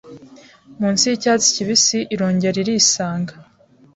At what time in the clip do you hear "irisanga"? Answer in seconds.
2.63-3.33